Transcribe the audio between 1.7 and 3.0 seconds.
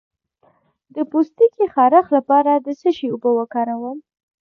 خارښ لپاره د څه